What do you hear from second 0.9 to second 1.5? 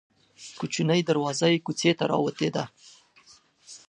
دروازه